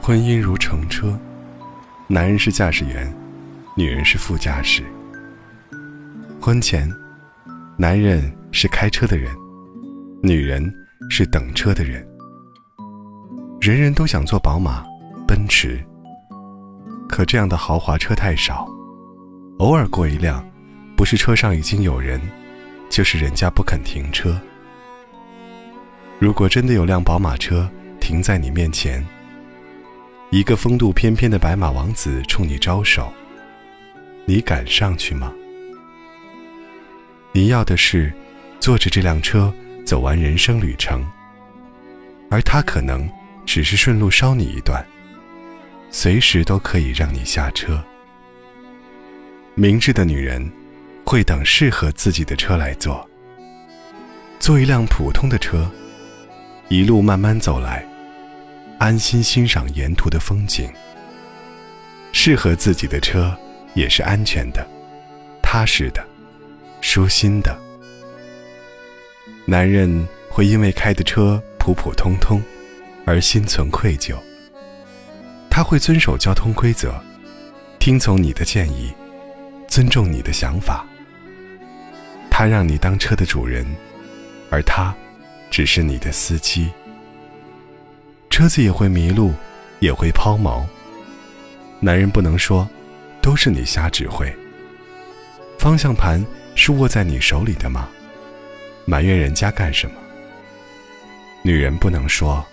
[0.00, 1.18] 婚姻如乘车，
[2.06, 3.12] 男人是驾驶员，
[3.76, 4.84] 女人是副驾驶。
[6.40, 6.88] 婚前，
[7.76, 9.34] 男人是开车的人，
[10.22, 10.72] 女人
[11.10, 12.06] 是等车的人。
[13.60, 14.84] 人人都想坐宝马、
[15.26, 15.84] 奔驰，
[17.08, 18.64] 可这样的豪华车太少，
[19.58, 20.48] 偶尔过一辆，
[20.96, 22.20] 不是车上已经有人，
[22.88, 24.40] 就是人家不肯停车。
[26.18, 27.68] 如果真的有辆宝马车
[28.00, 29.04] 停在你面前，
[30.30, 33.12] 一个风度翩翩的白马王子冲你招手，
[34.24, 35.32] 你敢上去吗？
[37.32, 38.12] 你要的是
[38.60, 39.52] 坐着这辆车
[39.84, 41.04] 走完人生旅程，
[42.30, 43.10] 而他可能
[43.44, 44.84] 只是顺路捎你一段，
[45.90, 47.82] 随时都可以让你下车。
[49.54, 50.50] 明智的女人
[51.04, 53.08] 会等适合自己的车来坐，
[54.40, 55.70] 坐一辆普通的车，
[56.68, 57.86] 一路慢慢走来。
[58.78, 60.68] 安心欣赏沿途的风景。
[62.12, 63.36] 适合自己的车
[63.74, 64.66] 也是安全的、
[65.40, 66.04] 踏实的、
[66.80, 67.56] 舒心的。
[69.46, 72.42] 男人会因为开的车普普通通
[73.06, 74.16] 而心存愧疚。
[75.48, 76.92] 他会遵守交通规则，
[77.78, 78.92] 听从你的建议，
[79.68, 80.84] 尊重你的想法。
[82.36, 83.64] 他让你当车的主人，
[84.50, 84.92] 而他
[85.52, 86.68] 只是你的司机。
[88.28, 89.32] 车子也会迷路，
[89.78, 90.64] 也会抛锚。
[91.78, 92.68] 男人不能说，
[93.22, 94.28] 都是你瞎指挥。
[95.60, 96.26] 方向盘
[96.56, 97.88] 是握在你手里的吗？
[98.84, 99.94] 埋怨人家干什么？
[101.44, 102.44] 女人不能说，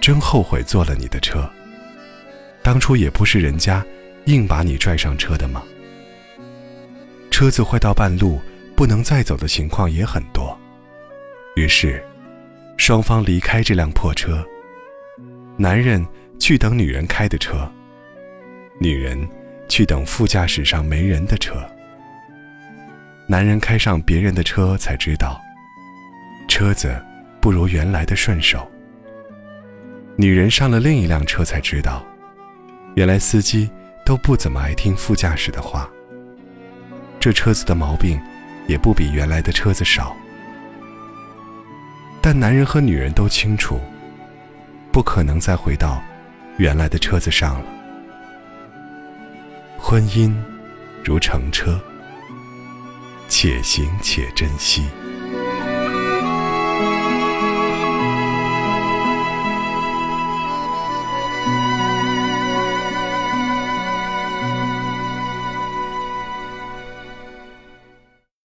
[0.00, 1.50] 真后悔坐了你的车。
[2.62, 3.84] 当初也不是人家
[4.26, 5.60] 硬把你拽上车的吗？
[7.32, 8.40] 车子坏到半路
[8.76, 10.56] 不能再走的情况也很多。
[11.56, 12.04] 于是，
[12.76, 14.46] 双方离开这辆破车。
[15.56, 16.06] 男人
[16.38, 17.66] 去等女人开的车，
[18.78, 19.26] 女人
[19.68, 21.54] 去等副驾驶上没人的车。
[23.26, 25.40] 男人开上别人的车才知道，
[26.46, 26.94] 车子
[27.40, 28.70] 不如原来的顺手。
[30.16, 32.04] 女人上了另一辆车才知道，
[32.94, 33.70] 原来司机
[34.04, 35.90] 都不怎么爱听副驾驶的话。
[37.18, 38.20] 这车子的毛病
[38.66, 40.16] 也不比原来的车子少，
[42.20, 43.80] 但男人和女人都清楚。
[44.92, 46.02] 不可能再回到
[46.56, 47.66] 原来的车子上了。
[49.78, 50.34] 婚姻
[51.04, 51.78] 如乘车，
[53.28, 54.86] 且行且珍惜。